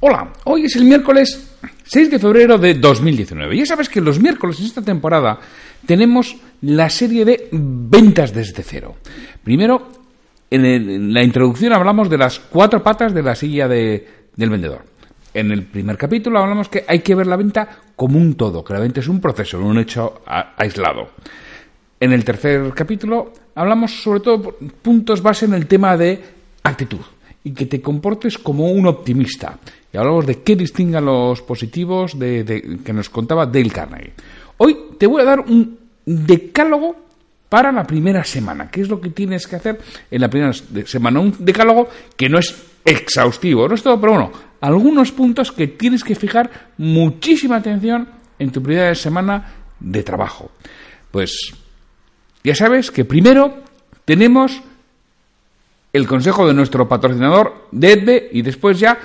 [0.00, 1.58] Hola, hoy es el miércoles
[1.88, 3.56] 6 de febrero de 2019.
[3.56, 5.38] Ya sabes que los miércoles en esta temporada
[5.86, 8.96] tenemos la serie de ventas desde cero.
[9.42, 9.88] Primero,
[10.50, 14.04] en, la introducción hablamos de las cuatro patas de la silla del
[14.36, 14.84] vendedor.
[15.32, 18.74] En el primer capítulo hablamos que hay que ver la venta como un todo, que
[18.74, 21.08] la venta es un proceso, no un hecho aislado.
[21.98, 26.22] En el tercer capítulo hablamos sobre todo puntos base en el tema de
[26.64, 27.00] actitud
[27.44, 29.58] y que te comportes como un optimista
[29.92, 34.12] y hablamos de qué distingan los positivos de, que nos contaba Dale Carnegie.
[34.58, 36.96] Hoy te voy a dar un decálogo
[37.48, 38.70] para la primera semana.
[38.70, 40.52] ¿Qué es lo que tienes que hacer en la primera
[40.84, 41.20] semana?
[41.20, 46.04] Un decálogo que no es exhaustivo, no es todo, pero bueno, algunos puntos que tienes
[46.04, 50.50] que fijar muchísima atención en tu primera semana de trabajo.
[51.10, 51.54] Pues
[52.44, 53.62] ya sabes que primero
[54.04, 54.60] tenemos
[55.92, 58.98] el consejo de nuestro patrocinador, Deadbe, y después ya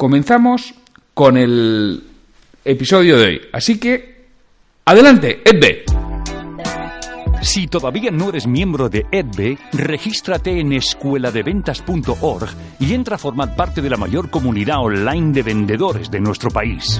[0.00, 0.72] comenzamos
[1.12, 2.02] con el
[2.64, 3.40] episodio de hoy.
[3.52, 4.28] Así que,
[4.86, 5.84] adelante, Edbe.
[7.42, 12.48] Si todavía no eres miembro de EDBE, regístrate en escueladeventas.org
[12.78, 16.98] y entra a formar parte de la mayor comunidad online de vendedores de nuestro país.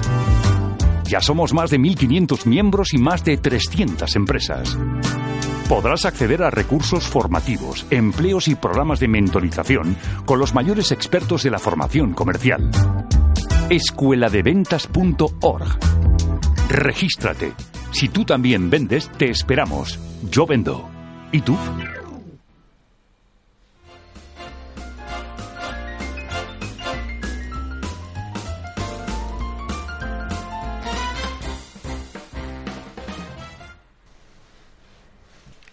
[1.05, 4.77] Ya somos más de 1.500 miembros y más de 300 empresas.
[5.71, 9.95] Podrás acceder a recursos formativos, empleos y programas de mentorización
[10.25, 12.69] con los mayores expertos de la formación comercial.
[13.69, 15.79] Escueladeventas.org.
[16.67, 17.53] Regístrate.
[17.91, 19.97] Si tú también vendes, te esperamos.
[20.29, 20.89] Yo vendo.
[21.31, 21.55] ¿Y tú?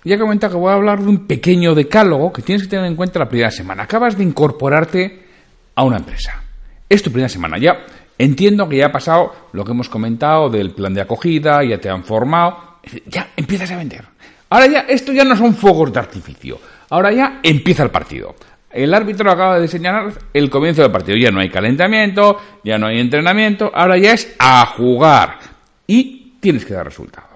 [0.08, 2.86] Ya he comentado que voy a hablar de un pequeño decálogo que tienes que tener
[2.86, 3.82] en cuenta la primera semana.
[3.82, 5.22] Acabas de incorporarte
[5.74, 6.42] a una empresa.
[6.88, 7.58] Es tu primera semana.
[7.58, 7.84] Ya
[8.16, 11.90] entiendo que ya ha pasado lo que hemos comentado del plan de acogida, ya te
[11.90, 12.78] han formado.
[13.04, 14.02] Ya empiezas a vender.
[14.48, 16.58] Ahora ya, esto ya no son fuegos de artificio.
[16.88, 18.34] Ahora ya empieza el partido.
[18.70, 21.18] El árbitro acaba de señalar el comienzo del partido.
[21.18, 23.70] Ya no hay calentamiento, ya no hay entrenamiento.
[23.74, 25.38] Ahora ya es a jugar.
[25.86, 27.27] Y tienes que dar resultados.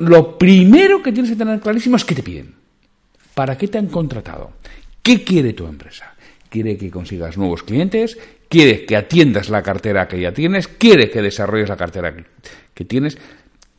[0.00, 2.54] Lo primero que tienes que tener clarísimo es qué te piden.
[3.34, 4.52] ¿Para qué te han contratado?
[5.02, 6.14] ¿Qué quiere tu empresa?
[6.48, 8.16] ¿Quiere que consigas nuevos clientes?
[8.48, 10.68] ¿Quiere que atiendas la cartera que ya tienes?
[10.68, 12.14] ¿Quiere que desarrolles la cartera
[12.72, 13.18] que, tienes?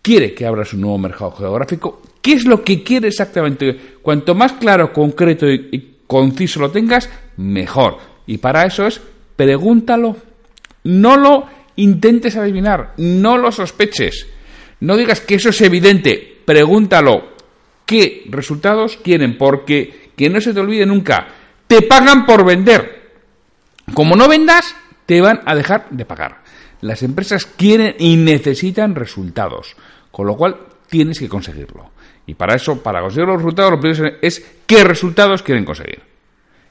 [0.01, 2.01] ¿Quiere que abras un nuevo mercado geográfico?
[2.21, 3.95] ¿Qué es lo que quiere exactamente?
[4.01, 7.97] Cuanto más claro, concreto y conciso lo tengas, mejor.
[8.27, 8.99] Y para eso es
[9.35, 10.17] pregúntalo.
[10.83, 11.45] No lo
[11.77, 14.27] intentes adivinar, no lo sospeches.
[14.85, 17.33] No digas que eso es evidente, pregúntalo.
[17.87, 19.35] ¿Qué resultados quieren?
[19.35, 21.27] Porque que no se te olvide nunca,
[21.65, 23.13] te pagan por vender.
[23.95, 24.75] Como no vendas,
[25.07, 26.43] te van a dejar de pagar.
[26.81, 29.75] Las empresas quieren y necesitan resultados,
[30.11, 30.55] con lo cual
[30.87, 31.89] tienes que conseguirlo.
[32.27, 36.03] Y para eso, para conseguir los resultados, lo primero es qué resultados quieren conseguir.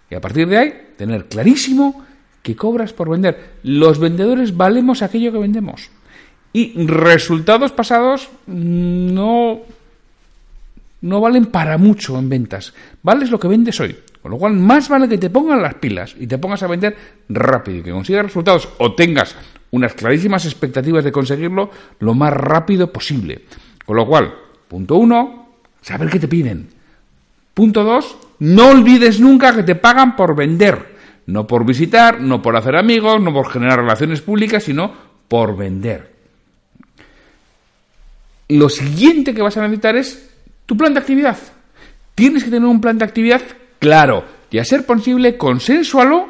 [0.09, 2.07] Y a partir de ahí, tener clarísimo
[2.43, 3.55] que cobras por vender.
[3.65, 5.91] Los vendedores valemos aquello que vendemos.
[6.55, 9.63] Y resultados pasados no,
[11.01, 12.73] no valen para mucho en ventas.
[13.03, 13.97] Vales lo que vendes hoy.
[14.23, 16.97] Con lo cual, más vale que te pongan las pilas y te pongas a vender
[17.29, 19.35] rápido y que consigas resultados o tengas
[19.73, 23.47] unas clarísimas expectativas de conseguirlo lo más rápido posible.
[23.85, 24.33] Con lo cual,
[24.69, 25.49] punto uno,
[25.83, 26.69] saber qué te piden.
[27.53, 30.95] Punto dos, no olvides nunca que te pagan por vender.
[31.27, 34.93] No por visitar, no por hacer amigos, no por generar relaciones públicas, sino
[35.27, 36.14] por vender
[38.49, 40.31] lo siguiente que vas a necesitar es
[40.67, 41.37] tu plan de actividad.
[42.15, 43.43] Tienes que tener un plan de actividad
[43.79, 46.29] claro y a ser posible consensualo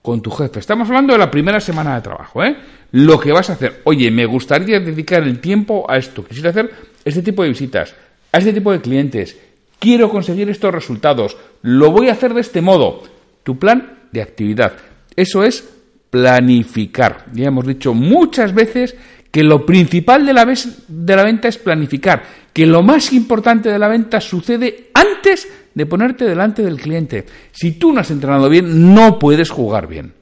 [0.00, 0.60] con tu jefe.
[0.60, 2.56] Estamos hablando de la primera semana de trabajo, ¿eh?
[2.92, 3.82] Lo que vas a hacer.
[3.84, 6.24] Oye, me gustaría dedicar el tiempo a esto.
[6.24, 6.70] Quisiera hacer
[7.04, 7.94] este tipo de visitas,
[8.32, 9.36] a este tipo de clientes.
[9.78, 13.02] quiero conseguir estos resultados, lo voy a hacer de este modo.
[13.42, 14.72] Tu plan de actividad.
[15.14, 15.68] Eso es
[16.10, 17.26] planificar.
[17.34, 18.96] Ya hemos dicho muchas veces
[19.38, 20.44] que lo principal de la,
[20.88, 25.86] de la venta es planificar, que lo más importante de la venta sucede antes de
[25.86, 27.24] ponerte delante del cliente.
[27.52, 30.12] Si tú no has entrenado bien, no puedes jugar bien.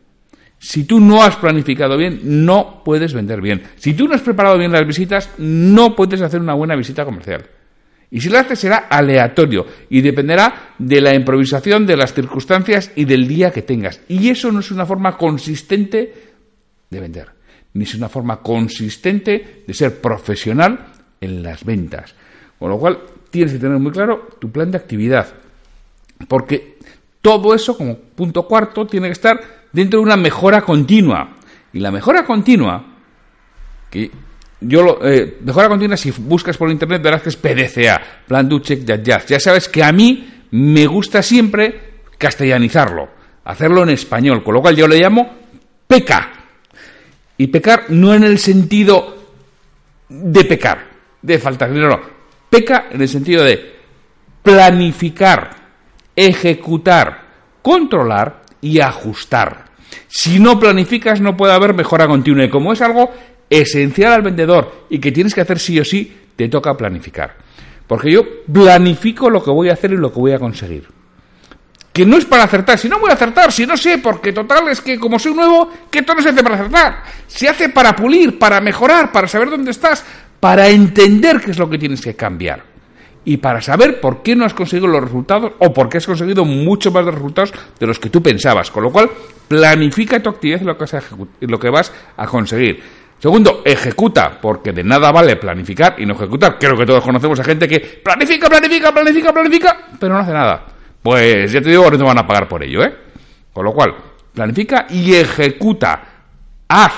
[0.58, 3.62] Si tú no has planificado bien, no puedes vender bien.
[3.76, 7.46] Si tú no has preparado bien las visitas, no puedes hacer una buena visita comercial.
[8.10, 13.06] Y si lo haces será aleatorio y dependerá de la improvisación, de las circunstancias y
[13.06, 14.02] del día que tengas.
[14.08, 16.25] Y eso no es una forma consistente
[16.90, 17.28] de vender,
[17.74, 22.14] ni es una forma consistente de ser profesional en las ventas.
[22.58, 23.00] Con lo cual,
[23.30, 25.26] tienes que tener muy claro tu plan de actividad.
[26.28, 26.78] Porque
[27.20, 29.40] todo eso, como punto cuarto, tiene que estar
[29.72, 31.36] dentro de una mejora continua.
[31.72, 32.84] Y la mejora continua,
[33.90, 34.10] que
[34.60, 38.60] yo lo, eh, mejora continua, si buscas por internet verás que es PDCA, Plan do
[38.60, 39.26] Check Jazz.
[39.26, 43.10] Ya sabes que a mí me gusta siempre castellanizarlo,
[43.44, 45.30] hacerlo en español, con lo cual yo le llamo
[45.86, 46.32] peca.
[47.38, 49.16] Y pecar no en el sentido
[50.08, 50.86] de pecar,
[51.22, 52.00] de faltar, no, no.
[52.48, 53.76] Peca en el sentido de
[54.42, 55.50] planificar,
[56.14, 57.26] ejecutar,
[57.62, 59.66] controlar y ajustar.
[60.08, 63.10] Si no planificas no puede haber mejora continua y como es algo
[63.50, 67.34] esencial al vendedor y que tienes que hacer sí o sí, te toca planificar.
[67.86, 70.95] Porque yo planifico lo que voy a hacer y lo que voy a conseguir.
[71.96, 74.68] Que no es para acertar, si no voy a acertar, si no sé, porque total
[74.68, 77.02] es que como soy nuevo, que todo no se hace para acertar.
[77.26, 80.04] Se hace para pulir, para mejorar, para saber dónde estás,
[80.38, 82.62] para entender qué es lo que tienes que cambiar
[83.24, 86.44] y para saber por qué no has conseguido los resultados o por qué has conseguido
[86.44, 88.70] mucho más resultados de los que tú pensabas.
[88.70, 89.08] Con lo cual,
[89.48, 91.02] planifica tu actividad y lo que vas a,
[91.40, 92.82] lo que vas a conseguir.
[93.18, 96.58] Segundo, ejecuta, porque de nada vale planificar y no ejecutar.
[96.58, 100.75] Creo que todos conocemos a gente que planifica, planifica, planifica, planifica, pero no hace nada.
[101.06, 102.92] Pues ya te digo, no te van a pagar por ello, ¿eh?
[103.52, 103.94] Con lo cual,
[104.34, 106.02] planifica y ejecuta.
[106.66, 106.92] Haz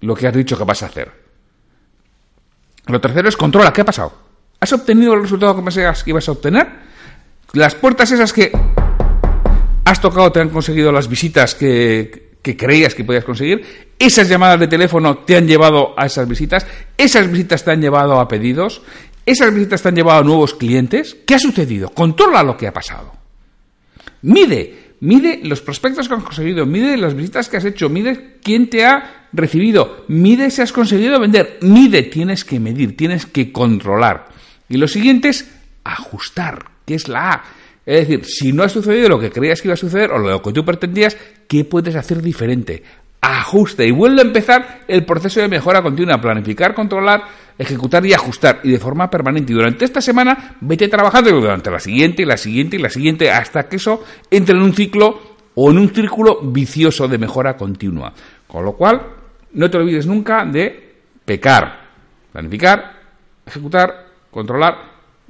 [0.00, 1.12] lo que has dicho que vas a hacer.
[2.86, 3.70] Lo tercero es controla.
[3.70, 4.14] ¿Qué ha pasado?
[4.58, 6.68] ¿Has obtenido el resultado que pensabas que ibas a obtener?
[7.52, 8.50] Las puertas esas que
[9.84, 13.92] has tocado te han conseguido las visitas que, creías que podías conseguir.
[13.98, 16.66] Esas llamadas de teléfono te han llevado a esas visitas.
[16.96, 18.80] Esas visitas te han llevado a pedidos.
[19.26, 21.18] Esas visitas te han llevado a nuevos clientes.
[21.26, 21.90] ¿Qué ha sucedido?
[21.90, 23.23] Controla lo que ha pasado.
[24.24, 28.70] Mide, mide los prospectos que has conseguido, mide las visitas que has hecho, mide quién
[28.70, 34.28] te ha recibido, mide si has conseguido vender, mide, tienes que medir, tienes que controlar.
[34.66, 35.54] Y lo siguiente es
[35.84, 37.44] ajustar, que es la A.
[37.84, 40.40] Es decir, si no ha sucedido lo que creías que iba a suceder o lo
[40.40, 42.82] que tú pretendías, ¿qué puedes hacer diferente?
[43.20, 47.24] Ajuste y vuelve a empezar el proceso de mejora continua, planificar, controlar,
[47.58, 49.52] ejecutar y ajustar y de forma permanente.
[49.52, 53.30] Y durante esta semana vete trabajando durante la siguiente y la siguiente y la siguiente
[53.30, 58.12] hasta que eso entre en un ciclo o en un círculo vicioso de mejora continua.
[58.46, 59.00] Con lo cual,
[59.52, 61.90] no te olvides nunca de pecar,
[62.32, 63.00] planificar,
[63.46, 64.74] ejecutar, controlar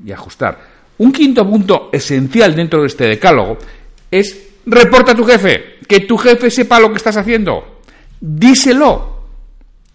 [0.05, 0.59] y ajustar.
[0.99, 3.59] Un quinto punto esencial dentro de este decálogo
[4.11, 7.81] es reporta a tu jefe, que tu jefe sepa lo que estás haciendo.
[8.21, 9.14] Díselo.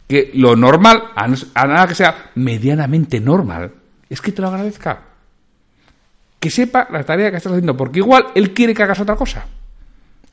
[0.09, 3.71] Que lo normal, a nada que sea medianamente normal,
[4.09, 5.03] es que te lo agradezca.
[6.39, 9.45] Que sepa la tarea que estás haciendo, porque igual él quiere que hagas otra cosa.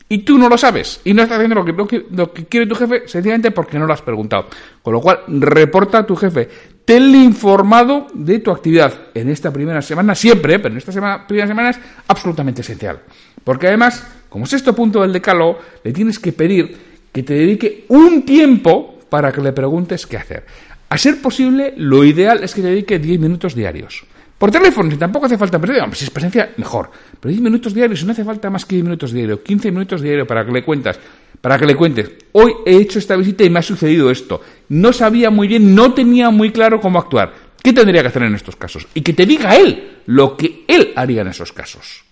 [0.08, 1.00] Y tú no lo sabes.
[1.04, 3.92] Y no estás haciendo lo que, lo que quiere tu jefe sencillamente porque no lo
[3.92, 4.46] has preguntado.
[4.80, 6.48] Con lo cual, reporta a tu jefe.
[6.84, 10.92] Tenle informado de tu actividad en esta primera semana, siempre, pero en esta
[11.26, 13.00] primera semana es absolutamente esencial.
[13.42, 16.78] Porque además, como sexto punto del decalo, le tienes que pedir
[17.12, 20.44] que te dedique un tiempo para que le preguntes qué hacer.
[20.88, 24.04] A ser posible, lo ideal es que te dedique 10 minutos diarios.
[24.38, 25.58] Por teléfono, si tampoco hace falta
[25.92, 26.90] si es presencia, mejor.
[27.18, 30.02] Pero 10 minutos diarios, si no hace falta más que 10 minutos diarios, 15 minutos
[30.02, 30.98] diarios para que le cuentas,
[31.40, 34.42] para que le cuentes, hoy he hecho esta visita y me ha sucedido esto.
[34.68, 37.32] No sabía muy bien, no tenía muy claro cómo actuar.
[37.62, 38.86] ¿Qué tendría que hacer en estos casos?
[38.94, 42.04] Y que te diga él lo que él haría en esos casos.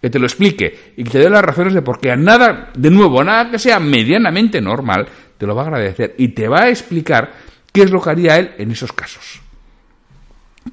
[0.00, 2.70] Que te lo explique y que te dé las razones de por qué a nada,
[2.74, 5.06] de nuevo, a nada que sea medianamente normal,
[5.38, 7.32] te lo va a agradecer y te va a explicar
[7.72, 9.40] qué es lo que haría él en esos casos.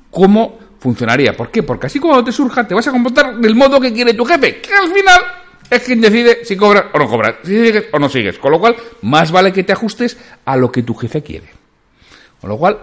[0.09, 1.33] Cómo funcionaría.
[1.33, 1.63] ¿Por qué?
[1.63, 4.61] Porque así cuando te surja te vas a comportar del modo que quiere tu jefe,
[4.61, 5.21] que al final
[5.69, 8.37] es quien decide si cobras o no cobras, si sigues o no sigues.
[8.37, 11.47] Con lo cual, más vale que te ajustes a lo que tu jefe quiere.
[12.41, 12.79] Con lo cual,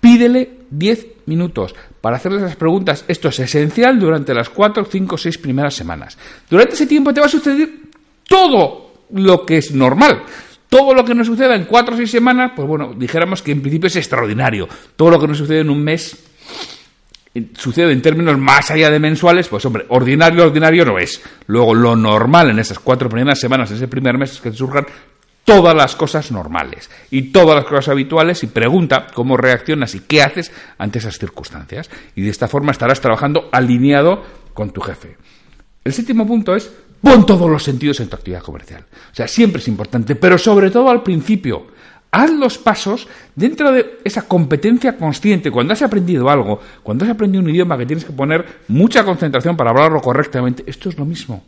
[0.00, 3.04] pídele 10 minutos para hacerle esas preguntas.
[3.08, 6.18] Esto es esencial durante las 4, 5, 6 primeras semanas.
[6.50, 7.70] Durante ese tiempo te va a suceder
[8.28, 10.24] todo lo que es normal.
[10.72, 13.60] Todo lo que no suceda en 4 o 6 semanas, pues bueno, dijéramos que en
[13.60, 14.66] principio es extraordinario.
[14.96, 16.16] Todo lo que no sucede en un mes
[17.58, 21.20] sucede en términos más allá de mensuales, pues hombre, ordinario, ordinario no es.
[21.46, 24.86] Luego, lo normal en esas cuatro primeras semanas, ese primer mes, es que surjan
[25.44, 30.22] todas las cosas normales y todas las cosas habituales y pregunta cómo reaccionas y qué
[30.22, 31.90] haces ante esas circunstancias.
[32.14, 34.24] Y de esta forma estarás trabajando alineado
[34.54, 35.18] con tu jefe.
[35.84, 36.72] El séptimo punto es
[37.02, 38.84] pon todos los sentidos en tu actividad comercial.
[39.12, 41.66] O sea, siempre es importante, pero sobre todo al principio.
[42.14, 45.50] Haz los pasos dentro de esa competencia consciente.
[45.50, 49.56] Cuando has aprendido algo, cuando has aprendido un idioma que tienes que poner mucha concentración
[49.56, 51.42] para hablarlo correctamente, esto es lo mismo.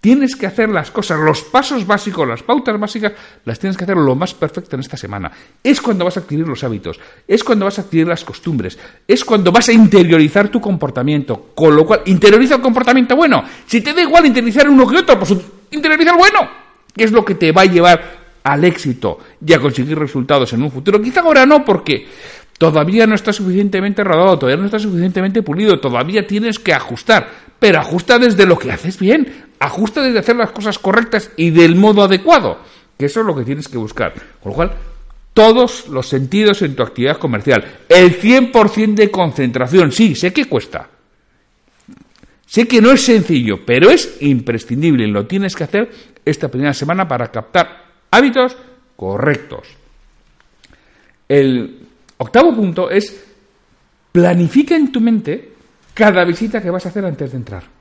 [0.00, 3.12] Tienes que hacer las cosas, los pasos básicos, las pautas básicas,
[3.44, 5.30] las tienes que hacer lo más perfecto en esta semana.
[5.62, 9.22] Es cuando vas a adquirir los hábitos, es cuando vas a adquirir las costumbres, es
[9.26, 11.50] cuando vas a interiorizar tu comportamiento.
[11.54, 13.44] Con lo cual, interioriza el comportamiento bueno.
[13.66, 15.34] Si te da igual interiorizar uno que otro, pues
[15.70, 16.48] interioriza el bueno,
[16.96, 20.62] que es lo que te va a llevar al éxito y a conseguir resultados en
[20.62, 21.02] un futuro.
[21.02, 22.06] Quizá ahora no, porque
[22.56, 27.28] todavía no está suficientemente rodado, todavía no está suficientemente pulido, todavía tienes que ajustar,
[27.58, 31.76] pero ajusta desde lo que haces bien, ajusta desde hacer las cosas correctas y del
[31.76, 32.58] modo adecuado,
[32.98, 34.12] que eso es lo que tienes que buscar.
[34.42, 34.72] Con lo cual,
[35.32, 40.88] todos los sentidos en tu actividad comercial, el 100% de concentración, sí, sé que cuesta.
[42.46, 45.88] Sé que no es sencillo, pero es imprescindible lo tienes que hacer
[46.24, 48.56] esta primera semana para captar hábitos
[48.96, 49.68] correctos.
[51.28, 51.86] El
[52.16, 53.24] octavo punto es
[54.10, 55.52] planifica en tu mente
[55.94, 57.79] cada visita que vas a hacer antes de entrar.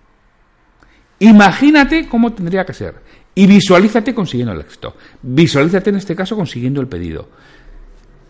[1.19, 2.95] Imagínate cómo tendría que ser
[3.35, 4.95] y visualízate consiguiendo el éxito.
[5.21, 7.29] Visualízate en este caso consiguiendo el pedido.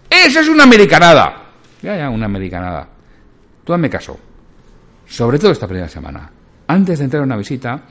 [0.09, 1.51] Esa es una americanada.
[1.81, 2.87] Ya, ya, una americanada.
[3.63, 4.19] Tú hazme caso.
[5.07, 6.31] Sobre todo esta primera semana.
[6.67, 7.83] Antes de entrar a una visita,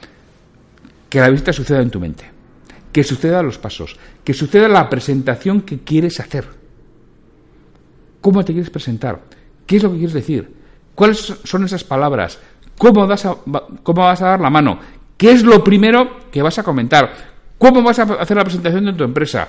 [1.09, 2.38] que la visita suceda en tu mente
[2.93, 6.47] que suceda los pasos, que suceda la presentación que quieres hacer.
[8.21, 9.21] ¿Cómo te quieres presentar?
[9.67, 10.52] ¿Qué es lo que quieres decir?
[10.95, 12.38] ¿Cuáles son esas palabras?
[12.78, 13.37] ¿Cómo vas a,
[13.82, 14.78] cómo vas a dar la mano?
[15.16, 17.12] ¿Qué es lo primero que vas a comentar?
[17.58, 19.49] ¿Cómo vas a hacer la presentación de tu empresa?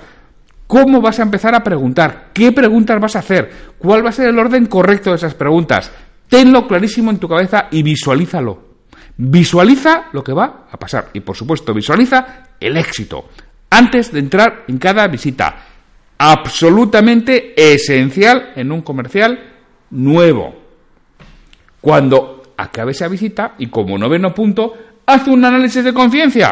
[0.66, 2.30] ¿Cómo vas a empezar a preguntar?
[2.32, 3.50] ¿Qué preguntas vas a hacer?
[3.78, 5.90] ¿Cuál va a ser el orden correcto de esas preguntas?
[6.28, 8.70] Tenlo clarísimo en tu cabeza y visualízalo.
[9.16, 13.26] Visualiza lo que va a pasar y, por supuesto, visualiza el éxito
[13.70, 15.56] antes de entrar en cada visita.
[16.18, 19.38] Absolutamente esencial en un comercial
[19.90, 20.54] nuevo.
[21.80, 24.74] Cuando acabe esa visita y como noveno punto,
[25.06, 26.48] haz un análisis de conciencia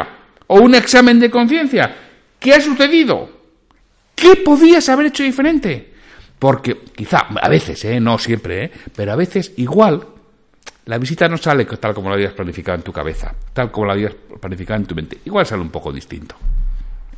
[0.47, 1.97] o un examen de conciencia.
[2.39, 3.31] ¿Qué ha sucedido?
[4.15, 5.93] ¿Qué podías haber hecho diferente?
[6.39, 8.01] Porque quizá, a veces, ¿eh?
[8.01, 8.71] no siempre, ¿eh?
[8.95, 10.07] pero a veces igual
[10.87, 13.93] la visita no sale tal como la habías planificado en tu cabeza, tal como la
[13.93, 15.19] habías planificado en tu mente.
[15.25, 16.37] Igual sale un poco distinto.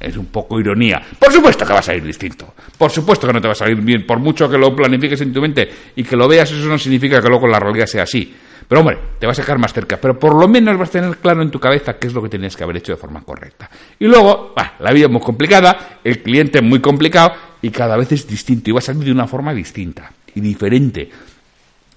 [0.01, 1.01] Es un poco ironía.
[1.19, 2.55] Por supuesto que va a salir distinto.
[2.77, 4.07] Por supuesto que no te va a salir bien.
[4.07, 7.21] Por mucho que lo planifiques en tu mente y que lo veas, eso no significa
[7.21, 8.35] que luego la realidad sea así.
[8.71, 10.01] Pero hombre, te vas a sacar más cerca.
[10.01, 12.29] Pero por lo menos vas a tener claro en tu cabeza qué es lo que
[12.29, 13.69] tenías que haber hecho de forma correcta.
[13.99, 18.13] Y luego, la vida es muy complicada, el cliente es muy complicado y cada vez
[18.13, 18.71] es distinto.
[18.71, 21.11] Y va a salir de una forma distinta y diferente.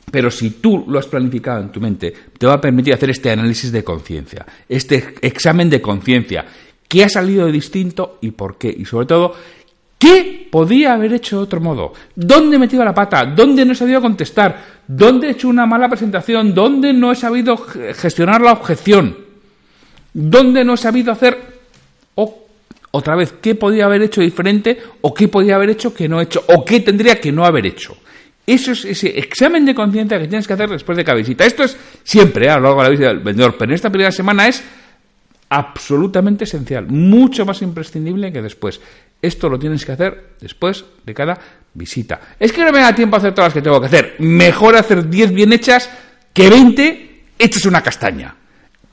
[0.10, 3.30] Pero si tú lo has planificado en tu mente, te va a permitir hacer este
[3.30, 6.44] análisis de conciencia, este examen de conciencia.
[6.88, 8.74] ¿Qué ha salido de distinto y por qué?
[8.75, 9.36] Y sobre todo,
[10.03, 11.93] ¿qué podía haber hecho de otro modo?
[12.13, 13.24] ¿Dónde he metido la pata?
[13.25, 14.81] ¿Dónde no he sabido contestar?
[14.86, 16.53] ¿Dónde he hecho una mala presentación?
[16.53, 19.15] ¿Dónde no he sabido gestionar la objeción?
[20.13, 21.38] ¿Dónde no he sabido hacer...
[22.15, 22.48] O,
[22.91, 26.25] otra vez, ¿qué podía haber hecho diferente o qué podía haber hecho que no he
[26.25, 27.95] hecho o qué tendría que no haber hecho?
[28.45, 31.45] Eso es ese examen de conciencia que tienes que hacer después de cada visita.
[31.45, 32.50] Esto es siempre ¿eh?
[32.50, 34.62] a lo largo de la visita del vendedor, pero en esta primera semana es
[35.50, 38.82] absolutamente esencial, mucho más imprescindible que después.
[39.22, 41.40] Esto lo tienes que hacer después de cada
[41.74, 42.20] visita.
[42.40, 44.16] Es que no me da tiempo a hacer todas las que tengo que hacer.
[44.20, 45.90] Mejor hacer 10 bien hechas
[46.34, 48.36] que 20 hechas una castaña.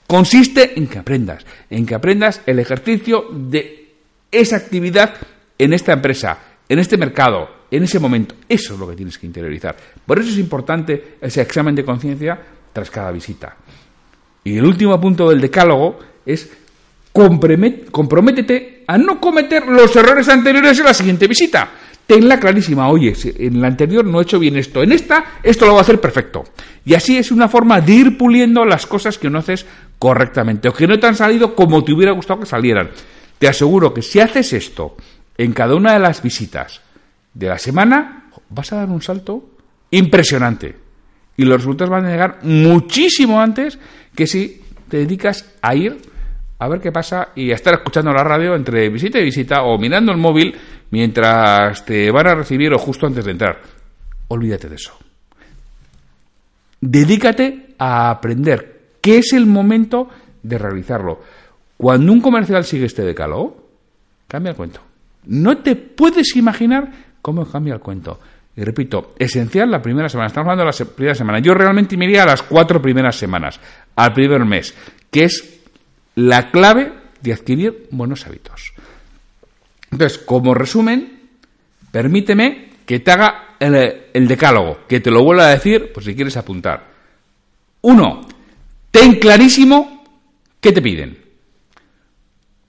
[0.06, 3.94] Consiste en que aprendas, en que aprendas el ejercicio de
[4.30, 5.14] esa actividad
[5.58, 6.38] en esta empresa,
[6.68, 8.34] en este mercado, en ese momento.
[8.48, 9.76] Eso es lo que tienes que interiorizar.
[10.04, 12.40] Por eso es importante ese examen de conciencia
[12.72, 13.56] tras cada visita.
[14.44, 16.50] Y el último punto del decálogo es
[17.12, 21.70] comprométete a no cometer los errores anteriores en la siguiente visita.
[22.06, 25.72] Tenla clarísima, oye, en la anterior no he hecho bien esto, en esta esto lo
[25.72, 26.44] voy a hacer perfecto.
[26.84, 29.64] Y así es una forma de ir puliendo las cosas que no haces
[29.98, 32.90] correctamente o que no te han salido como te hubiera gustado que salieran.
[33.38, 34.96] Te aseguro que si haces esto
[35.38, 36.80] en cada una de las visitas,
[37.32, 39.50] de la semana, vas a dar un salto
[39.90, 40.76] impresionante.
[41.36, 43.78] Y los resultados van a llegar muchísimo antes
[44.14, 46.09] que si te dedicas a ir
[46.60, 50.12] a ver qué pasa y estar escuchando la radio entre visita y visita o mirando
[50.12, 50.54] el móvil
[50.90, 53.60] mientras te van a recibir o justo antes de entrar.
[54.28, 54.92] Olvídate de eso.
[56.78, 60.08] Dedícate a aprender, que es el momento
[60.42, 61.20] de realizarlo.
[61.78, 63.70] Cuando un comercial sigue este decálogo,
[64.28, 64.82] cambia el cuento.
[65.24, 66.90] No te puedes imaginar
[67.22, 68.20] cómo cambia el cuento.
[68.54, 70.26] Y repito, esencial la primera semana.
[70.26, 71.38] Estamos hablando de la primera semana.
[71.38, 73.58] Yo realmente me iría a las cuatro primeras semanas,
[73.96, 74.74] al primer mes,
[75.10, 75.59] que es
[76.14, 78.72] la clave de adquirir buenos hábitos.
[79.90, 81.30] Entonces, como resumen,
[81.90, 86.36] permíteme que te haga el, decálogo, que te lo vuelva a decir, por si quieres
[86.36, 86.90] apuntar.
[87.82, 88.26] Uno,
[88.90, 90.04] ten clarísimo
[90.60, 91.18] qué te piden.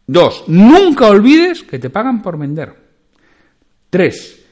[0.05, 2.75] Dos, nunca olvides que te pagan por vender.
[3.89, 4.43] Tres,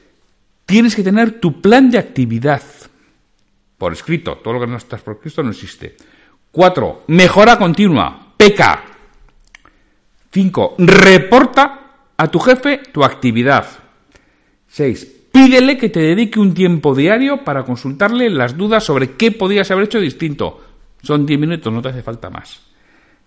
[0.64, 2.62] tienes que tener tu plan de actividad
[3.76, 4.38] por escrito.
[4.38, 5.96] Todo lo que no estás por escrito no existe.
[6.50, 8.29] Cuatro, mejora continua.
[8.40, 8.82] Peca.
[10.32, 13.66] Cinco, reporta a tu jefe tu actividad.
[14.66, 15.28] 6.
[15.30, 19.84] Pídele que te dedique un tiempo diario para consultarle las dudas sobre qué podías haber
[19.84, 20.58] hecho distinto.
[21.02, 22.62] Son 10 minutos, no te hace falta más.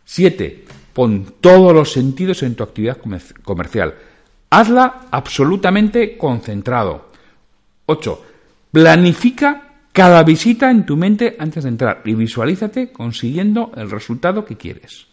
[0.04, 0.66] 7.
[0.94, 2.98] Pon todos los sentidos en tu actividad
[3.44, 3.94] comercial.
[4.50, 7.10] Hazla absolutamente concentrado.
[7.86, 8.26] 8.
[8.72, 14.58] Planifica cada visita en tu mente antes de entrar y visualízate consiguiendo el resultado que
[14.58, 15.06] quieres.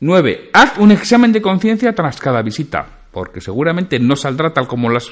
[0.00, 0.50] 9.
[0.54, 4.96] Haz un examen de conciencia tras cada visita, porque seguramente no saldrá tal como lo
[4.96, 5.08] has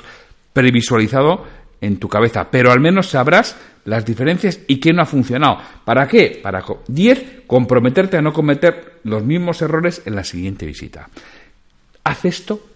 [0.54, 1.44] previsualizado
[1.82, 5.58] en tu cabeza, pero al menos sabrás las diferencias y qué no ha funcionado.
[5.84, 6.40] ¿Para qué?
[6.42, 7.42] Para 10.
[7.46, 11.08] Comprometerte a no cometer los mismos errores en la siguiente visita.
[12.02, 12.66] Haz esto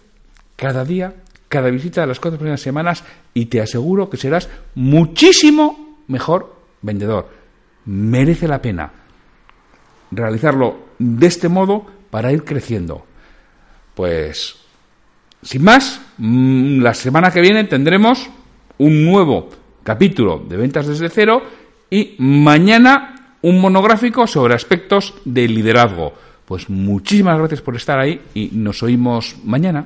[0.55, 1.15] cada día,
[1.53, 7.29] cada visita de las cuatro primeras semanas y te aseguro que serás muchísimo mejor vendedor.
[7.85, 8.91] Merece la pena
[10.09, 13.05] realizarlo de este modo para ir creciendo.
[13.93, 14.55] Pues,
[15.43, 18.31] sin más, mm, la semana que viene tendremos
[18.79, 19.51] un nuevo
[19.83, 21.43] capítulo de ventas desde cero
[21.87, 26.13] y mañana un monográfico sobre aspectos de liderazgo.
[26.45, 29.85] Pues muchísimas gracias por estar ahí y nos oímos mañana.